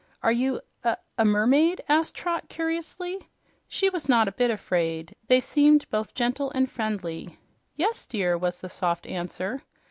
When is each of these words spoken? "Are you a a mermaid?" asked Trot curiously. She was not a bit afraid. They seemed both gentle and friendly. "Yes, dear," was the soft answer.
"Are 0.23 0.31
you 0.31 0.61
a 0.83 0.97
a 1.19 1.23
mermaid?" 1.23 1.83
asked 1.87 2.15
Trot 2.15 2.49
curiously. 2.49 3.29
She 3.67 3.87
was 3.87 4.09
not 4.09 4.27
a 4.27 4.31
bit 4.31 4.49
afraid. 4.49 5.15
They 5.27 5.39
seemed 5.39 5.87
both 5.91 6.15
gentle 6.15 6.49
and 6.55 6.67
friendly. 6.67 7.37
"Yes, 7.75 8.07
dear," 8.07 8.35
was 8.35 8.61
the 8.61 8.69
soft 8.69 9.05
answer. 9.05 9.61